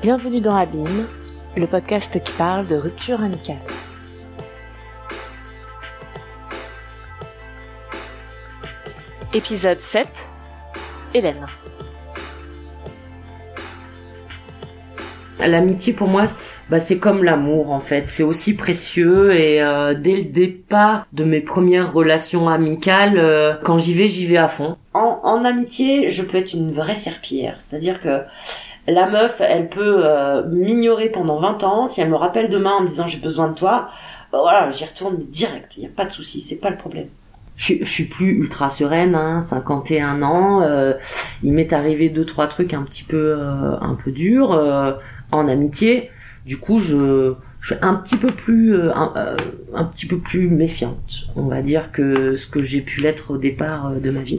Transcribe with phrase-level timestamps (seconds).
[0.00, 1.08] Bienvenue dans Abîme,
[1.56, 3.56] le podcast qui parle de rupture amicale.
[9.34, 10.06] Épisode 7
[11.14, 11.44] Hélène.
[15.40, 16.26] L'amitié pour moi,
[16.70, 18.04] bah, c'est comme l'amour en fait.
[18.06, 23.78] C'est aussi précieux et euh, dès le départ de mes premières relations amicales, euh, quand
[23.78, 24.76] j'y vais, j'y vais à fond.
[24.94, 27.56] En, en, amitié, je peux être une vraie serpillière.
[27.58, 28.22] C'est-à-dire que
[28.92, 31.86] la meuf, elle peut euh, m'ignorer pendant 20 ans.
[31.86, 33.90] Si elle me rappelle demain en me disant j'ai besoin de toi,
[34.32, 35.76] bah, voilà, j'y retourne direct.
[35.76, 37.08] Il n'y a pas de souci, c'est pas le problème.
[37.56, 40.62] Je, je, suis plus ultra sereine, hein, 51 ans.
[41.42, 44.50] il m'est arrivé deux trois trucs un petit peu un peu durs
[45.32, 46.10] en amitié.
[46.46, 49.36] Du coup, je, je suis un petit peu plus, euh, euh,
[49.74, 53.38] un, petit peu plus méfiante, on va dire, que ce que j'ai pu l'être au
[53.38, 54.38] départ euh, de ma vie.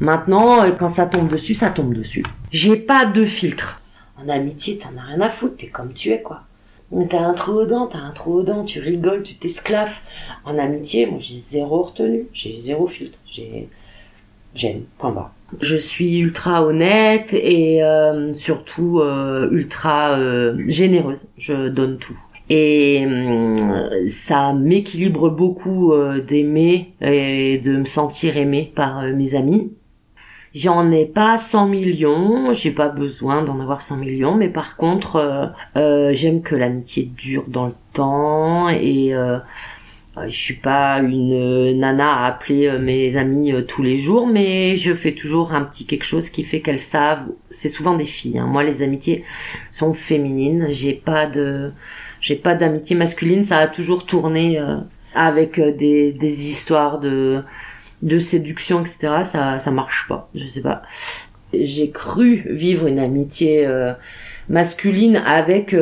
[0.00, 2.24] Maintenant, quand ça tombe dessus, ça tombe dessus.
[2.50, 3.80] J'ai pas de filtre.
[4.22, 6.42] En amitié, t'en as rien à foutre, t'es comme tu es, quoi.
[7.08, 9.98] T'as un trou aux dents, t'as un trou aux dents, tu rigoles, tu t'esclaves.
[10.44, 13.68] En amitié, moi, j'ai zéro retenue, j'ai zéro filtre, j'ai,
[14.54, 15.32] j'aime, point bas.
[15.60, 21.26] Je suis ultra honnête et euh, surtout euh, ultra euh, généreuse.
[21.38, 22.18] Je donne tout.
[22.50, 23.06] Et
[24.08, 25.94] ça m'équilibre beaucoup
[26.26, 29.72] d'aimer et de me sentir aimé par mes amis.
[30.54, 35.52] J'en ai pas 100 millions, j'ai pas besoin d'en avoir 100 millions, mais par contre,
[35.74, 39.14] j'aime que l'amitié dure dans le temps et
[40.18, 44.26] euh, je suis pas une euh, nana à appeler euh, mes amis tous les jours,
[44.26, 47.24] mais je fais toujours un petit quelque chose qui fait qu'elles savent.
[47.48, 48.38] C'est souvent des filles.
[48.38, 48.46] Hein.
[48.46, 49.24] Moi, les amitiés
[49.70, 50.66] sont féminines.
[50.68, 51.72] J'ai pas de,
[52.20, 53.44] j'ai pas d'amitié masculine.
[53.44, 54.60] Ça a toujours tourné
[55.14, 57.42] avec des, des histoires de,
[58.02, 59.22] de séduction, etc.
[59.24, 60.28] Ça, ça marche pas.
[60.34, 60.82] Je sais pas.
[61.54, 63.68] J'ai cru vivre une amitié
[64.48, 65.74] masculine avec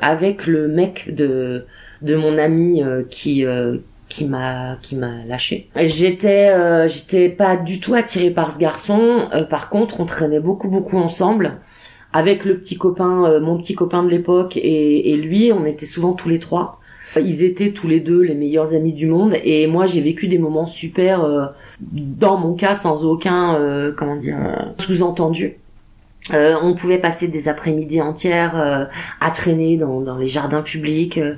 [0.00, 1.66] avec le mec de
[2.02, 3.78] de mon ami euh, qui euh,
[4.08, 5.68] qui m'a qui m'a lâché.
[5.76, 9.28] J'étais euh, j'étais pas du tout attirée par ce garçon.
[9.50, 11.58] par contre, on traînait beaucoup beaucoup ensemble
[12.12, 15.52] avec le petit copain, mon petit copain de l'époque et, et, lui.
[15.52, 16.80] On était souvent tous les trois.
[17.16, 20.38] Ils étaient tous les deux les meilleurs amis du monde et moi j'ai vécu des
[20.38, 24.36] moments super dans mon cas sans aucun comment dire
[24.78, 25.56] sous-entendu.
[26.34, 28.84] Euh, on pouvait passer des après-midi entières euh,
[29.20, 31.34] à traîner dans, dans, les jardins publics, euh,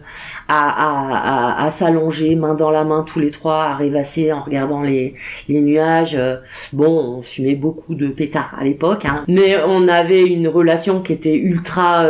[0.48, 4.82] à, à, à, s'allonger main dans la main tous les trois, à rêvasser en regardant
[4.82, 5.14] les,
[5.48, 6.18] les nuages.
[6.72, 11.12] bon, on fumait beaucoup de pétards à l'époque, hein, mais on avait une relation qui
[11.12, 12.04] était ultra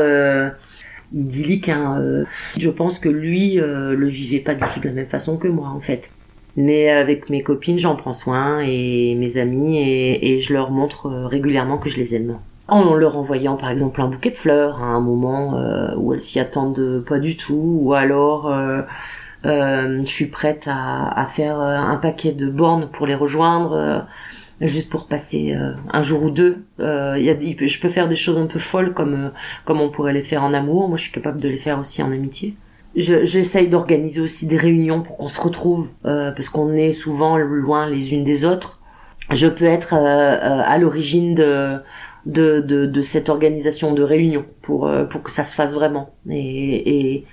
[1.15, 1.69] idyllique.
[1.69, 2.25] Hein,
[2.59, 5.69] je pense que lui le vivait pas du tout de la même façon que moi
[5.69, 6.11] en fait.
[6.57, 11.09] Mais avec mes copines, j'en prends soin et mes amis et, et je leur montre
[11.09, 12.39] régulièrement que je les aime
[12.69, 16.21] en leur envoyant par exemple un bouquet de fleurs à un moment euh, où elles
[16.21, 18.83] s'y attendent pas du tout, ou alors euh,
[19.47, 24.05] euh, je suis prête à, faire un paquet de bornes pour les rejoindre,
[24.61, 25.55] juste pour passer
[25.91, 26.65] un jour ou deux.
[26.79, 27.37] Y a,
[27.67, 29.33] je peux faire des choses un peu folles comme
[29.65, 30.89] comme on pourrait les faire en amour.
[30.89, 32.55] Moi, je suis capable de les faire aussi en amitié.
[32.97, 38.13] J'essaye d'organiser aussi des réunions pour qu'on se retrouve, parce qu'on est souvent loin les
[38.13, 38.81] unes des autres.
[39.31, 41.81] Je peux être à l'origine de
[42.29, 46.11] de, de, de, cette organisation de réunion pour, euh, pour que ça se fasse vraiment.
[46.29, 47.25] Et, et,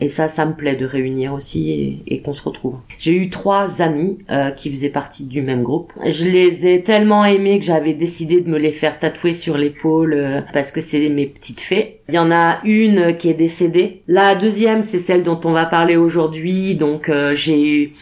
[0.00, 2.76] et ça, ça me plaît de réunir aussi et, qu'on se retrouve.
[2.98, 5.92] J'ai eu trois amis euh, qui faisaient partie du même groupe.
[6.06, 10.14] Je les ai tellement aimés que j'avais décidé de me les faire tatouer sur l'épaule
[10.14, 12.00] euh, parce que c'est mes petites fées.
[12.08, 14.02] Il y en a une qui est décédée.
[14.06, 16.74] La deuxième, c'est celle dont on va parler aujourd'hui.
[16.74, 17.92] Donc j'ai eu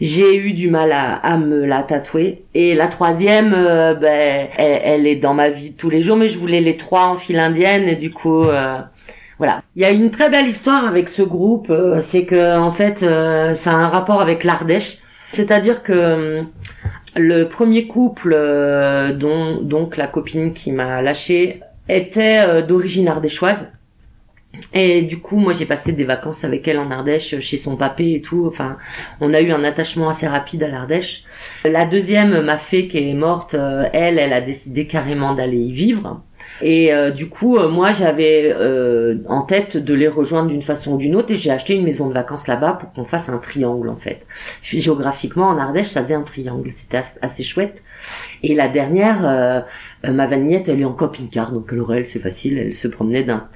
[0.00, 2.42] j'ai eu du mal à, me la tatouer.
[2.54, 6.38] Et la troisième, euh, ben, elle, est dans ma vie tous les jours, mais je
[6.38, 8.78] voulais les trois en file indienne et du coup, euh,
[9.40, 9.62] voilà.
[9.74, 12.98] Il y a une très belle histoire avec ce groupe, euh, c'est que en fait,
[13.00, 14.98] ça a un rapport avec l'Ardèche.
[15.32, 16.44] C'est-à-dire que
[17.16, 18.36] le premier couple
[19.16, 23.68] dont donc la copine qui m'a lâché était d'origine ardéchoise.
[24.72, 28.14] Et du coup, moi, j'ai passé des vacances avec elle en Ardèche, chez son papé
[28.14, 28.46] et tout.
[28.46, 28.78] Enfin,
[29.20, 31.24] on a eu un attachement assez rapide à l'Ardèche.
[31.64, 35.72] La deuxième, ma fée qui est morte, euh, elle, elle a décidé carrément d'aller y
[35.72, 36.22] vivre.
[36.62, 38.54] Et euh, du coup, euh, moi, j'avais
[39.26, 42.08] en tête de les rejoindre d'une façon ou d'une autre, et j'ai acheté une maison
[42.08, 44.26] de vacances là-bas pour qu'on fasse un triangle en fait.
[44.62, 47.82] Géographiquement, en Ardèche, ça faisait un triangle, c'était assez chouette.
[48.42, 49.64] Et la dernière,
[50.04, 53.48] euh, ma vanillette, elle est en camping-car, donc elle, c'est facile, elle se promenait d'un,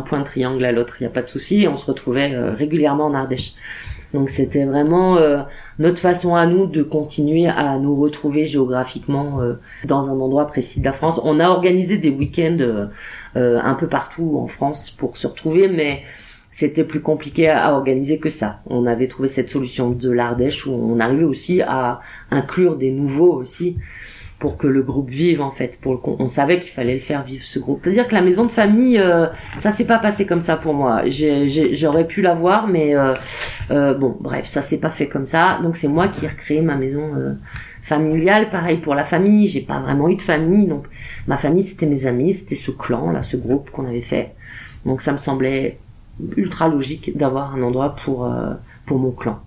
[0.00, 2.34] point de triangle à l'autre, il n'y a pas de souci, et on se retrouvait
[2.34, 3.54] euh, régulièrement en Ardèche.
[4.14, 5.42] Donc c'était vraiment euh,
[5.80, 10.78] notre façon à nous de continuer à nous retrouver géographiquement euh, dans un endroit précis
[10.78, 11.20] de la France.
[11.24, 16.04] On a organisé des week-ends euh, un peu partout en France pour se retrouver, mais
[16.52, 18.60] c'était plus compliqué à organiser que ça.
[18.66, 22.00] On avait trouvé cette solution de l'Ardèche où on arrivait aussi à
[22.30, 23.78] inclure des nouveaux aussi
[24.44, 25.80] pour que le groupe vive en fait.
[25.80, 27.80] Pour le, on savait qu'il fallait le faire vivre ce groupe.
[27.82, 29.26] C'est-à-dire que la maison de famille, euh,
[29.56, 31.04] ça s'est pas passé comme ça pour moi.
[31.06, 33.14] J'aurais pu l'avoir, mais euh,
[33.70, 35.60] euh, bon, bref, ça s'est pas fait comme ça.
[35.62, 37.32] Donc c'est moi qui ai recréé ma maison euh,
[37.82, 38.50] familiale.
[38.50, 40.84] Pareil pour la famille, j'ai pas vraiment eu de famille, donc
[41.26, 44.34] ma famille c'était mes amis, c'était ce clan là, ce groupe qu'on avait fait.
[44.84, 45.78] Donc ça me semblait
[46.36, 48.52] ultra logique d'avoir un endroit pour euh,
[48.84, 49.40] pour mon clan.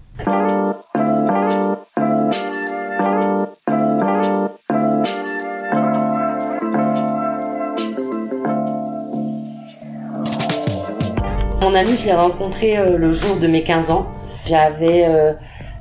[11.78, 14.08] Ami, je l'ai rencontré euh, le jour de mes 15 ans.
[14.46, 15.32] J'avais euh,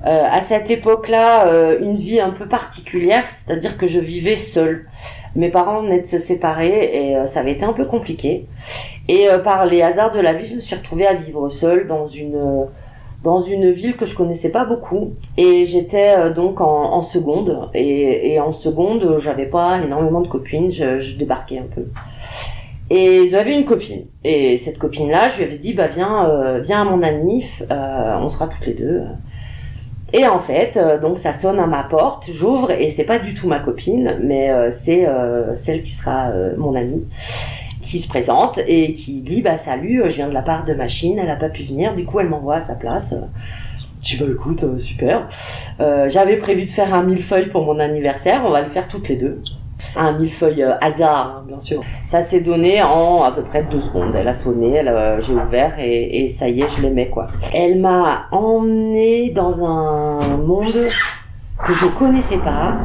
[0.06, 1.46] euh, à cette époque-là
[1.80, 4.86] une vie un peu particulière, c'est-à-dire que je vivais seule.
[5.34, 8.46] Mes parents venaient de se séparer et ça avait été un peu compliqué.
[9.08, 12.06] Et par les hasards de la vie, je me suis retrouvée à vivre seule dans
[12.06, 12.66] une
[13.24, 18.52] dans une ville que je connaissais pas beaucoup et j'étais donc en, seconde et, en
[18.52, 21.86] seconde j'avais pas énormément de copines je, je débarquais un peu
[22.88, 24.06] et j'avais une copine.
[24.24, 28.16] Et cette copine-là, je lui avais dit, bah viens, euh, viens à mon anif, euh,
[28.20, 29.02] on sera toutes les deux.
[30.12, 33.34] Et en fait, euh, donc ça sonne à ma porte, j'ouvre et c'est pas du
[33.34, 35.06] tout ma copine, mais c'est
[35.56, 37.04] celle qui sera mon amie,
[37.82, 41.18] qui se présente et qui dit, bah salut, je viens de la part de machine,
[41.18, 43.16] elle a pas pu venir, du coup elle m'envoie à sa place.
[44.00, 45.28] Je dis bah écoute, super.
[45.80, 49.16] J'avais prévu de faire un millefeuille pour mon anniversaire, on va le faire toutes les
[49.16, 49.42] deux
[49.96, 51.82] un millefeuille euh, hasard, hein, bien sûr.
[52.06, 54.14] Ça s'est donné en à peu près deux secondes.
[54.14, 57.26] Elle a sonné, elle j'ai ouvert et, et, ça y est, je l'aimais quoi.
[57.52, 60.88] Elle m'a emmené dans un monde
[61.64, 62.76] que je connaissais pas.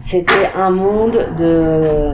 [0.00, 2.12] C'était un monde de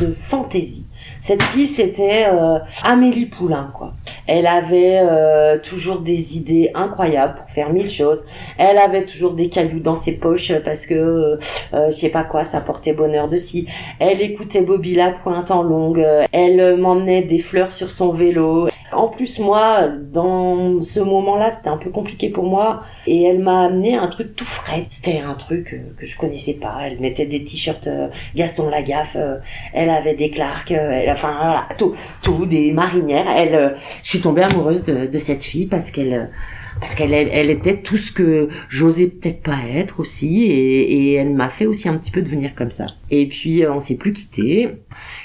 [0.00, 0.86] de fantaisie.
[1.20, 3.92] Cette fille, c'était euh, Amélie Poulain, quoi.
[4.26, 8.24] Elle avait euh, toujours des idées incroyables pour faire mille choses.
[8.56, 11.36] Elle avait toujours des cailloux dans ses poches parce que euh,
[11.72, 13.66] je sais pas quoi, ça portait bonheur de si.
[13.98, 16.04] Elle écoutait Bobby Lapointe en longue.
[16.32, 18.69] Elle m'emmenait des fleurs sur son vélo.
[18.92, 22.82] En plus, moi, dans ce moment-là, c'était un peu compliqué pour moi.
[23.06, 24.86] Et elle m'a amené un truc tout frais.
[24.90, 26.78] C'était un truc euh, que je connaissais pas.
[26.84, 29.16] Elle mettait des t-shirts euh, Gaston Lagaffe.
[29.16, 29.36] Euh,
[29.72, 30.72] elle avait des Clark.
[31.08, 33.26] enfin, voilà, tout, tout, des marinières.
[33.36, 36.30] Elle, je suis tombée amoureuse de, de cette fille parce qu'elle
[36.80, 41.34] parce qu'elle elle, était tout ce que j'osais peut-être pas être aussi et, et elle
[41.34, 42.86] m'a fait aussi un petit peu devenir comme ça.
[43.10, 44.70] Et puis on s'est plus quitté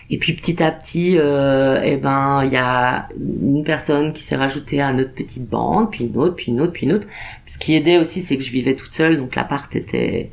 [0.10, 4.36] et puis petit à petit euh, eh ben il y a une personne qui s'est
[4.36, 7.08] rajoutée à notre petite bande puis une autre puis une autre puis une autre.
[7.46, 10.32] Ce qui aidait aussi c'est que je vivais toute seule donc l'appart était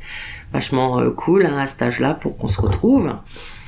[0.51, 3.13] vachement euh, cool hein, à cet âge-là pour qu'on se retrouve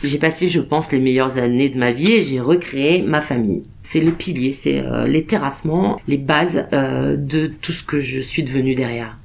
[0.05, 3.63] j'ai passé, je pense, les meilleures années de ma vie et j'ai recréé ma famille.
[3.83, 8.19] C'est le pilier, c'est euh, les terrassements, les bases euh, de tout ce que je
[8.19, 9.17] suis devenue derrière.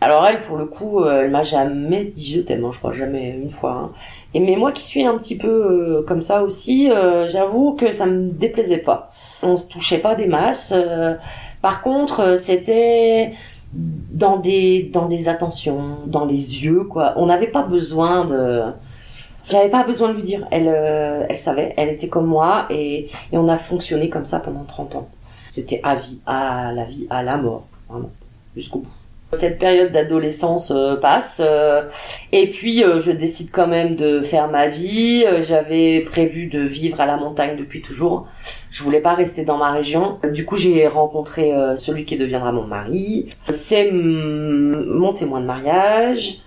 [0.00, 2.92] Alors elle, pour le coup, euh, elle m'a jamais dit je t'aime, hein, je crois
[2.92, 3.72] jamais une fois.
[3.72, 3.90] Hein.
[4.34, 6.90] Et mais moi qui suis un petit peu comme ça aussi,
[7.28, 9.12] j'avoue que ça me déplaisait pas.
[9.42, 10.74] On se touchait pas des masses.
[11.62, 13.32] par contre, c'était
[13.74, 17.14] dans des dans des attentions, dans les yeux quoi.
[17.16, 18.62] On n'avait pas besoin de
[19.48, 20.46] j'avais pas besoin de lui dire.
[20.50, 21.74] Elle, euh, elle savait.
[21.76, 25.08] Elle était comme moi et, et on a fonctionné comme ça pendant 30 ans.
[25.50, 28.10] C'était à vie, à la vie, à la mort, vraiment,
[28.56, 28.90] jusqu'au bout.
[29.32, 31.82] Cette période d'adolescence euh, passe euh,
[32.30, 35.24] et puis je décide quand même de faire ma vie.
[35.42, 38.28] J'avais prévu de vivre à la montagne depuis toujours.
[38.70, 40.18] Je voulais pas rester dans ma région.
[40.32, 43.28] Du coup, j'ai rencontré celui qui deviendra mon mari.
[43.48, 46.43] C'est mon témoin de mariage.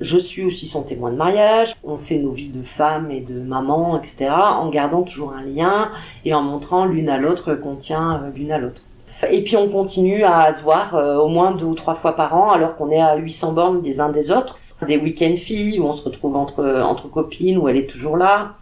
[0.00, 1.76] Je suis aussi son témoin de mariage.
[1.84, 4.30] On fait nos vies de femme et de maman, etc.
[4.30, 5.90] en gardant toujours un lien
[6.24, 8.80] et en montrant l'une à l'autre qu'on tient euh, l'une à l'autre.
[9.30, 12.34] Et puis on continue à se voir euh, au moins deux ou trois fois par
[12.34, 14.58] an alors qu'on est à 800 bornes des uns des autres.
[14.88, 18.54] Des week-end filles où on se retrouve entre, copines où elle est toujours là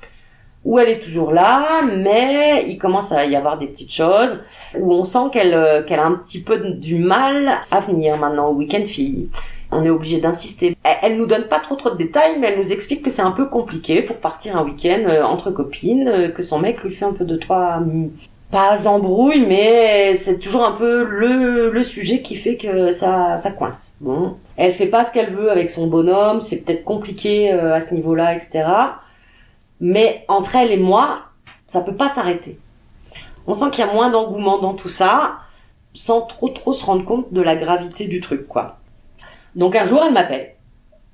[0.64, 4.40] où elle est toujours là, mais il commence à y avoir des petites choses
[4.76, 8.54] où on sent qu'elle euh, a un petit peu du mal à venir maintenant au
[8.54, 9.28] week-end fille
[9.70, 10.76] on est obligé d'insister.
[11.02, 13.32] Elle, nous donne pas trop trop de détails, mais elle nous explique que c'est un
[13.32, 17.04] peu compliqué pour partir un week-end euh, entre copines, euh, que son mec lui fait
[17.04, 17.82] un peu de trois
[18.50, 23.50] pas embrouille, mais c'est toujours un peu le, le sujet qui fait que ça, ça
[23.50, 23.90] coince.
[24.00, 27.80] Bon, elle fait pas ce qu'elle veut avec son bonhomme, c'est peut-être compliqué euh, à
[27.82, 28.64] ce niveau-là, etc.
[29.80, 31.20] Mais entre elle et moi,
[31.66, 32.58] ça peut pas s'arrêter.
[33.46, 35.40] On sent qu'il y a moins d'engouement dans tout ça
[35.94, 38.78] sans trop trop se rendre compte de la gravité du truc, quoi.
[39.54, 40.54] Donc un jour, elle m'appelle.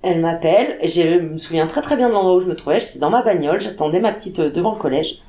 [0.03, 2.79] Elle m'appelle, et je me souviens très très bien de l'endroit où je me trouvais,
[2.79, 5.23] j'étais dans ma bagnole, j'attendais ma petite euh, devant le collège.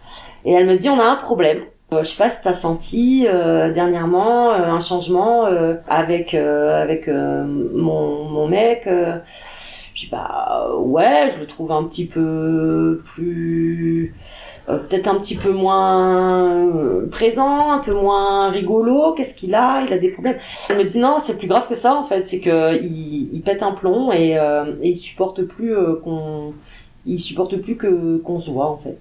[0.43, 1.61] Et elle me dit, on a un problème.
[1.93, 5.45] Euh, je sais pas si t'as senti euh, dernièrement un changement
[5.87, 8.83] avec avec mon, mon mec.
[8.85, 14.13] je dis bah ouais, je le trouve un petit peu plus
[14.65, 16.69] peut-être un petit peu moins
[17.11, 19.13] présent, un peu moins rigolo.
[19.13, 19.81] Qu'est-ce qu'il a?
[19.85, 20.37] Il a des problèmes.
[20.69, 22.25] Elle me dit non, c'est plus grave que ça en fait.
[22.25, 26.53] C'est que il, il pète un plomb et, et il supporte plus qu'on,
[27.05, 28.97] il supporte plus que qu'on se voit en fait.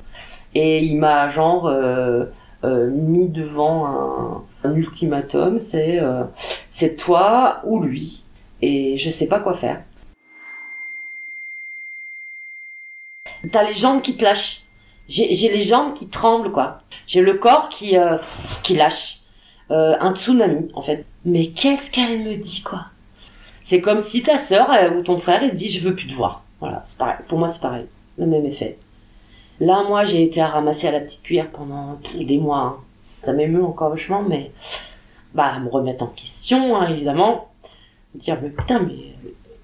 [0.54, 2.26] Et il m'a genre euh,
[2.62, 6.25] euh, mis devant un, un ultimatum, c'est euh,
[6.68, 8.23] c'est toi ou lui.
[8.62, 9.83] Et je sais pas quoi faire.
[13.50, 14.63] T'as les jambes qui te lâchent.
[15.09, 16.81] J'ai les jambes qui tremblent, quoi.
[17.07, 18.17] J'ai le corps qui, euh,
[18.63, 19.21] qui lâche.
[19.71, 21.05] Euh, un tsunami, en fait.
[21.25, 22.87] Mais qu'est-ce qu'elle me dit, quoi?
[23.63, 26.43] C'est comme si ta sœur ou ton frère, il dit, je veux plus te voir.
[26.61, 27.17] Voilà, c'est pareil.
[27.29, 27.87] Pour moi, c'est pareil.
[28.19, 28.79] Le même effet.
[29.61, 32.59] Là, moi, j'ai été à ramasser à la petite cuillère pendant des mois.
[32.59, 32.77] Hein.
[33.23, 34.53] Ça m'émeut encore vachement, mais
[35.33, 37.49] bah, me remettre en question, hein, évidemment.
[38.15, 39.15] Me dire, mais putain, mais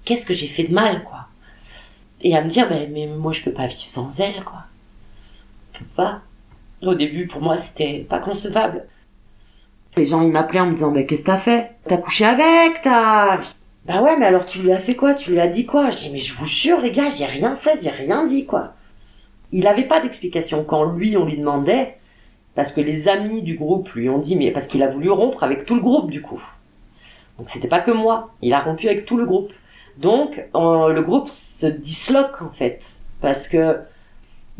[0.05, 1.27] qu'est-ce que j'ai fait de mal, quoi?
[2.21, 4.63] Et à me dire, mais, mais moi, je peux pas vivre sans elle, quoi.
[5.95, 6.21] Pas.
[6.83, 8.85] Au début, pour moi, c'était pas concevable.
[9.97, 11.71] Les gens, ils m'appelaient en me disant, mais qu'est-ce que t'as fait?
[11.87, 13.39] T'as couché avec T'as...
[13.85, 15.15] Bah ouais, mais alors tu lui as fait quoi?
[15.15, 15.89] Tu lui as dit quoi?
[15.89, 18.75] Je dis, mais je vous jure, les gars, j'ai rien fait, j'ai rien dit, quoi
[19.51, 20.63] il n'avait pas d'explication.
[20.63, 21.97] Quand lui, on lui demandait,
[22.55, 25.43] parce que les amis du groupe lui ont dit, mais parce qu'il a voulu rompre
[25.43, 26.41] avec tout le groupe du coup.
[27.37, 29.51] Donc c'était pas que moi, il a rompu avec tout le groupe.
[29.97, 33.77] Donc le groupe se disloque en fait, parce que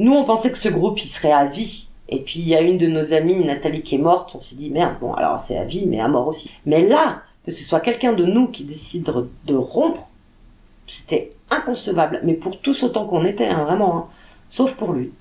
[0.01, 1.87] nous on pensait que ce groupe il serait à vie.
[2.09, 4.35] Et puis il y a une de nos amies, Nathalie, qui est morte.
[4.35, 6.51] On s'est dit merde, bon alors c'est à vie, mais à mort aussi.
[6.65, 9.09] Mais là, que ce soit quelqu'un de nous qui décide
[9.45, 10.07] de rompre,
[10.87, 12.19] c'était inconcevable.
[12.23, 13.97] Mais pour tous autant qu'on était, hein, vraiment.
[13.97, 14.05] Hein
[14.51, 15.11] sauf pour lui.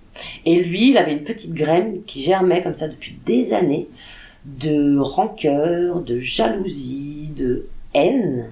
[0.44, 3.88] Et lui, il avait une petite graine qui germait comme ça depuis des années
[4.44, 8.50] de rancœur, de jalousie, de haine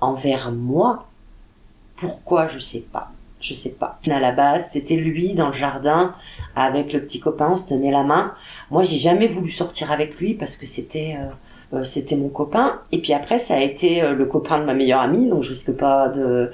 [0.00, 1.06] envers moi.
[1.96, 3.12] Pourquoi je sais pas.
[3.42, 3.98] Je sais pas.
[4.08, 6.14] À la base, c'était lui dans le jardin
[6.54, 8.34] avec le petit copain, on se tenait la main.
[8.70, 12.80] Moi, j'ai jamais voulu sortir avec lui parce que c'était euh, euh, c'était mon copain.
[12.92, 15.50] Et puis après, ça a été euh, le copain de ma meilleure amie, donc je
[15.50, 16.52] risque pas de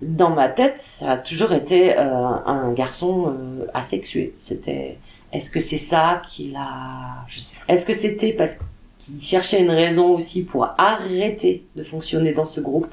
[0.00, 3.34] dans ma tête, ça a toujours été un garçon
[3.74, 4.32] asexué.
[4.38, 4.96] C'était,
[5.30, 7.26] est-ce que c'est ça qu'il a,
[7.68, 8.58] est-ce que c'était parce
[8.98, 12.86] qu'il cherchait une raison aussi pour arrêter de fonctionner dans ce groupe?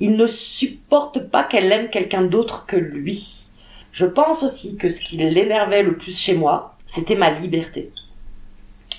[0.00, 3.46] Il ne supporte pas qu'elle aime quelqu'un d'autre que lui.
[3.92, 7.90] Je pense aussi que ce qui l'énervait le plus chez moi, c'était ma liberté.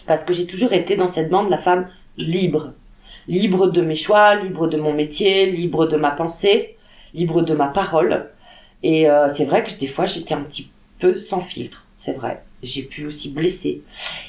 [0.05, 2.73] Parce que j'ai toujours été dans cette bande la femme libre.
[3.27, 6.77] Libre de mes choix, libre de mon métier, libre de ma pensée
[7.13, 8.29] libre de ma parole.
[8.83, 12.43] Et euh, c'est vrai que des fois j'étais un petit peu sans filtre, c'est vrai.
[12.63, 13.81] J'ai pu aussi blesser.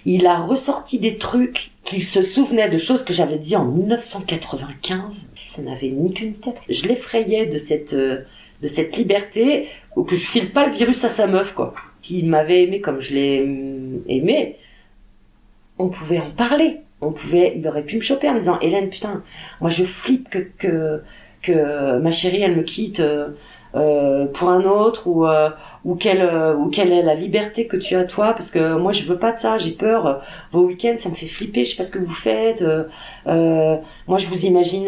[0.04, 5.30] Il a ressorti des trucs qu'il se souvenait de choses que j'avais dit en 1995.
[5.52, 6.62] Ça n'avait ni queue ni tête.
[6.70, 8.22] Je l'effrayais de cette euh,
[8.62, 11.74] de cette liberté ou que je file pas le virus à sa meuf quoi.
[12.00, 14.56] S'il m'avait aimé comme je l'ai hum, aimé,
[15.78, 16.78] on pouvait en parler.
[17.02, 19.22] On pouvait, il aurait pu me choper en me disant Hélène putain,
[19.60, 21.02] moi je flippe que que
[21.42, 23.02] que ma chérie elle me quitte
[23.74, 25.50] euh, euh, pour un autre ou euh,
[25.84, 29.04] ou quelle ou quelle est la liberté que tu as toi parce que moi je
[29.04, 30.22] veux pas de ça j'ai peur.
[30.52, 32.64] Vos week-ends ça me fait flipper je sais pas ce que vous faites
[33.26, 34.86] moi je vous imagine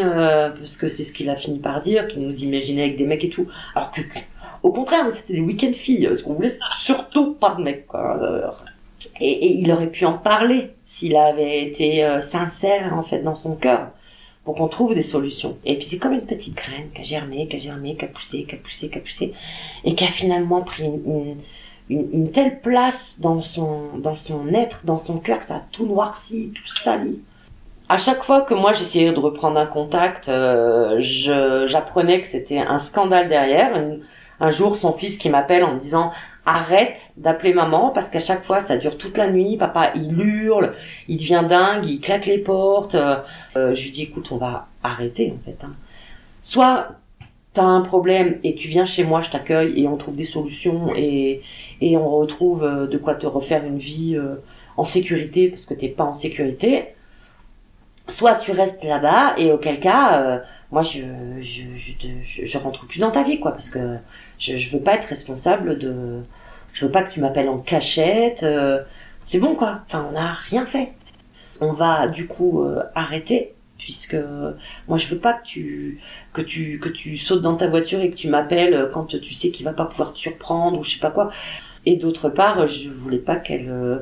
[0.58, 3.24] parce que c'est ce qu'il a fini par dire qu'il nous imaginait avec des mecs
[3.24, 3.48] et tout.
[3.74, 4.00] Alors que
[4.62, 8.54] au contraire c'était des week-ends filles ce qu'on voulait surtout pas de mecs quoi.
[9.20, 13.54] Et, et, il aurait pu en parler s'il avait été sincère en fait dans son
[13.56, 13.88] cœur
[14.44, 15.56] pour qu'on trouve des solutions.
[15.64, 18.08] Et puis c'est comme une petite graine qui a germé, qui a germé, qui a
[18.08, 19.32] poussé, qui a poussé, qui a poussé,
[19.84, 21.36] et qui a finalement pris une,
[21.88, 25.62] une, une telle place dans son, dans son être, dans son cœur, que ça a
[25.72, 27.20] tout noirci, tout sali.
[27.88, 30.96] À chaque fois que moi j'essayais de reprendre un contact, euh,
[31.66, 33.78] j'apprenais que c'était un scandale derrière.
[34.40, 36.12] Un jour, son fils qui m'appelle en me disant
[36.46, 40.74] arrête d'appeler maman parce qu'à chaque fois ça dure toute la nuit papa il hurle
[41.08, 43.16] il devient dingue il claque les portes euh,
[43.54, 45.72] je lui dis écoute on va arrêter en fait hein.
[46.42, 46.88] soit
[47.54, 50.94] t'as un problème et tu viens chez moi je t'accueille et on trouve des solutions
[50.94, 51.40] et
[51.80, 54.34] on retrouve euh, de quoi te refaire une vie euh,
[54.76, 56.88] en sécurité parce que t'es pas en sécurité
[58.06, 61.00] soit tu restes là-bas et auquel cas moi je
[61.40, 63.96] je rentre plus dans ta vie quoi parce que
[64.44, 66.22] je, je veux pas être responsable de.
[66.72, 68.42] Je veux pas que tu m'appelles en cachette.
[68.42, 68.82] Euh,
[69.22, 69.80] c'est bon quoi.
[69.86, 70.92] Enfin, on n'a rien fait.
[71.60, 74.16] on va du coup euh, arrêter puisque
[74.88, 76.00] moi je veux pas que tu
[76.32, 79.50] que tu que tu sautes dans ta voiture et que tu m'appelles quand tu sais
[79.50, 81.30] qu'il va pas pouvoir te surprendre ou je sais pas quoi.
[81.86, 83.98] Et d'autre part, je voulais pas qu'elle euh,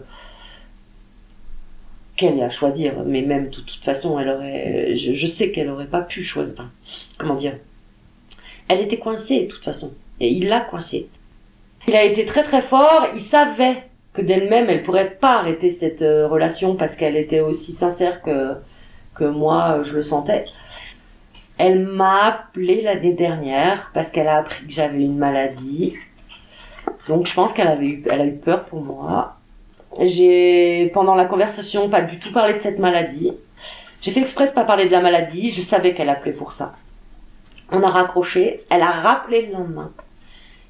[2.17, 5.87] qu'elle ait à choisir, mais même de toute, façon, elle aurait, je, sais qu'elle aurait
[5.87, 6.55] pas pu choisir.
[7.19, 7.57] comment dire?
[8.69, 11.09] Elle était coincée de toute façon, et il l'a coincée.
[11.87, 13.09] Il a été très très fort.
[13.12, 13.83] Il savait
[14.14, 18.57] que d'elle-même, elle pourrait pas arrêter cette euh, relation parce qu'elle était aussi sincère que
[19.14, 20.47] que moi, je le sentais.
[21.59, 25.97] Elle m'a appelé l'année dernière parce qu'elle a appris que j'avais une maladie.
[27.09, 29.37] Donc je pense qu'elle avait eu, elle a eu peur pour moi.
[30.00, 33.33] J'ai, pendant la conversation, pas du tout parlé de cette maladie.
[34.00, 35.50] J'ai fait exprès de pas parler de la maladie.
[35.50, 36.75] Je savais qu'elle appelait pour ça.
[37.71, 38.62] On a raccroché.
[38.71, 39.93] Elle a rappelé le lendemain.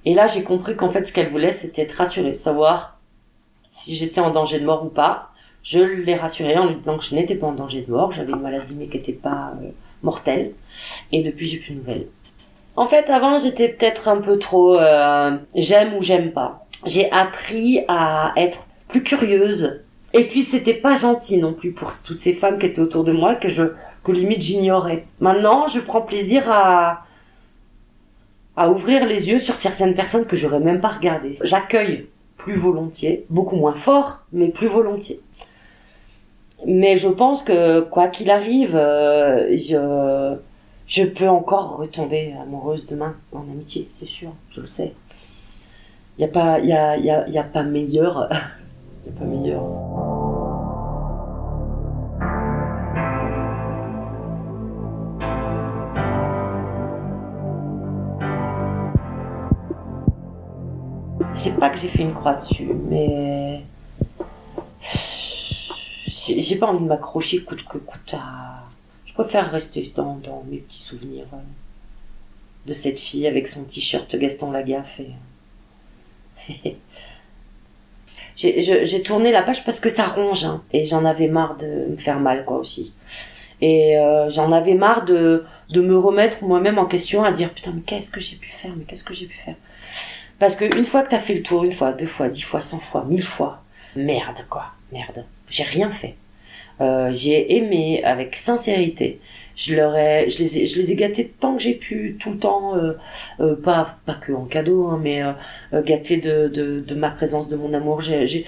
[0.05, 2.99] Et là, j'ai compris qu'en fait, ce qu'elle voulait, c'était être rassurée, savoir
[3.71, 5.31] si j'étais en danger de mort ou pas.
[5.63, 8.13] Je l'ai rassurée en lui disant que je n'étais pas en danger de mort.
[8.13, 9.69] J'avais une maladie, mais qui n'était pas euh,
[10.03, 10.53] mortelle.
[11.13, 12.07] Et depuis, j'ai plus de nouvelles.
[12.75, 16.67] En fait, avant, j'étais peut-être un peu trop euh, j'aime ou j'aime pas.
[16.85, 19.81] J'ai appris à être plus curieuse.
[20.15, 23.13] Et puis, c'était pas gentil non plus pour toutes ces femmes qui étaient autour de
[23.13, 23.73] moi que je
[24.05, 25.05] que limite j'ignorais.
[25.21, 27.05] Maintenant, je prends plaisir à
[28.57, 31.37] à ouvrir les yeux sur certaines personnes que j'aurais même pas regardées.
[31.43, 32.07] J'accueille
[32.37, 35.21] plus volontiers, beaucoup moins fort, mais plus volontiers.
[36.67, 40.37] Mais je pense que quoi qu'il arrive, euh, je
[40.87, 44.93] je peux encore retomber amoureuse demain en amitié, c'est sûr, je le sais.
[46.19, 48.29] Il n'y a pas, y a, y a, y a pas meilleur.
[49.07, 50.12] Il a pas meilleur.
[61.35, 63.63] C'est pas que j'ai fait une croix dessus, mais
[66.09, 68.63] j'ai pas envie de m'accrocher coûte que coûte à
[69.13, 71.37] je préfère rester dans, mes petits souvenirs euh,
[72.67, 75.01] de cette fille avec son t-shirt Gaston Lagaffe.
[76.49, 76.77] Et...
[78.37, 81.97] j'ai tourné la page parce que ça ronge hein, et j'en avais marre de me
[81.97, 82.95] faire mal quoi aussi.
[83.61, 87.73] Et euh, j'en avais marre de, de me remettre moi-même en question à dire putain
[87.75, 89.57] mais qu'est-ce que j'ai pu faire mais qu'est-ce que j'ai pu faire?
[90.43, 92.61] Parce que une fois que t'as fait le tour une fois deux fois dix fois
[92.61, 93.63] cent fois mille fois
[93.95, 96.17] merde quoi merde j'ai rien fait
[96.81, 99.21] euh, j'ai aimé avec sincérité.
[99.55, 102.31] Je leur ai, je les ai, je les ai gâtés tant que j'ai pu, tout
[102.31, 102.95] le temps, euh,
[103.41, 105.23] euh, pas pas que en cadeau, hein, mais
[105.85, 108.01] gâtés de, de, de ma présence, de mon amour.
[108.01, 108.47] J'ai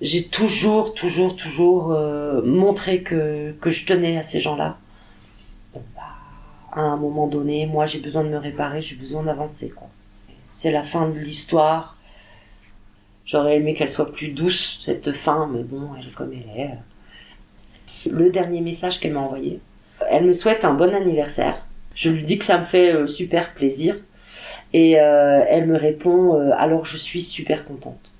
[0.00, 1.88] j'ai toujours, toujours, toujours
[2.44, 4.78] montré que, que je tenais à ces gens-là.
[5.74, 6.02] Bon, bah,
[6.72, 9.70] à un moment donné, moi j'ai besoin de me réparer, j'ai besoin d'avancer.
[9.70, 9.88] quoi.
[10.60, 11.96] C'est la fin de l'histoire.
[13.24, 18.10] J'aurais aimé qu'elle soit plus douce, cette fin, mais bon, elle est comme elle est
[18.10, 19.58] le dernier message qu'elle m'a envoyé.
[20.10, 21.64] Elle me souhaite un bon anniversaire.
[21.94, 23.96] Je lui dis que ça me fait euh, super plaisir.
[24.74, 28.10] Et euh, elle me répond euh, alors je suis super contente.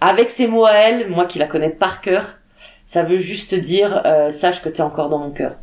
[0.00, 2.38] Avec ces mots à elle, moi qui la connais par cœur,
[2.88, 5.54] ça veut juste dire sache que tu es encore dans mon cœur.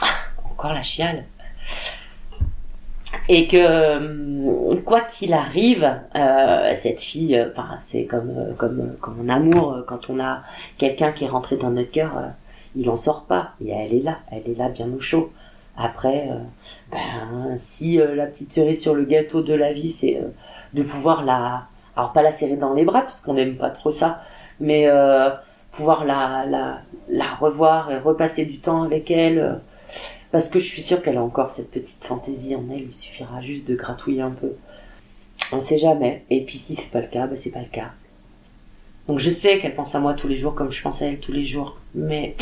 [0.00, 0.14] Ah,
[0.48, 1.24] encore la chiale
[3.28, 7.48] et que euh, quoi qu'il arrive, euh, cette fille, euh,
[7.86, 10.42] c'est comme comme comme en amour, quand on a
[10.78, 12.12] quelqu'un qui est rentré dans notre cœur,
[12.76, 13.52] il en sort pas.
[13.64, 15.32] Et elle est là, elle est là bien au chaud.
[15.76, 16.28] Après,
[16.92, 20.20] ben si la petite cerise sur le gâteau de la vie, c'est
[20.74, 21.64] de pouvoir la,
[21.96, 24.20] alors pas la serrer dans les bras parce qu'on n'aime pas trop ça,
[24.60, 24.86] mais
[25.72, 29.60] pouvoir la, la la revoir et repasser du temps avec elle
[30.34, 33.40] parce que je suis sûre qu'elle a encore cette petite fantaisie en elle, il suffira
[33.40, 34.52] juste de gratouiller un peu.
[35.52, 36.24] On sait jamais.
[36.30, 37.92] Et puis si c'est pas le cas, bah c'est pas le cas.
[39.06, 41.20] Donc je sais qu'elle pense à moi tous les jours comme je pense à elle
[41.20, 41.78] tous les jours.
[41.94, 42.36] Mais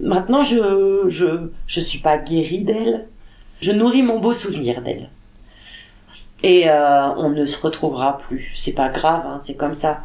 [0.00, 3.06] maintenant je je je suis pas guérie d'elle.
[3.60, 5.08] Je nourris mon beau souvenir d'elle.
[6.42, 8.52] Et euh, on ne se retrouvera plus.
[8.56, 10.00] C'est pas grave, hein, c'est comme ça.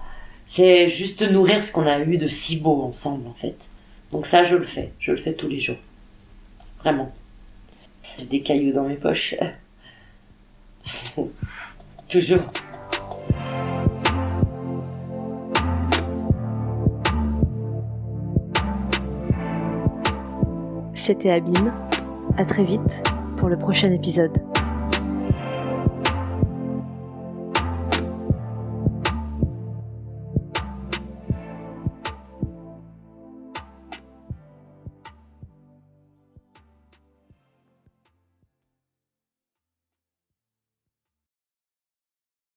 [0.45, 3.57] C'est juste nourrir ce qu'on a eu de si beau ensemble en fait.
[4.12, 5.75] Donc ça je le fais, je le fais tous les jours.
[6.79, 7.11] Vraiment.
[8.17, 9.35] J'ai des cailloux dans mes poches.
[12.09, 12.39] Toujours.
[20.93, 21.73] C'était Abîme.
[22.37, 23.03] À très vite
[23.37, 24.37] pour le prochain épisode.